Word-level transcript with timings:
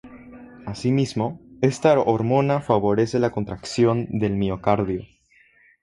Asimismo, 0.65 1.39
esta 1.61 1.93
hormona 1.99 2.59
favorece 2.59 3.19
la 3.19 3.29
contracción 3.31 4.07
del 4.09 4.35
miocardio. 4.35 5.05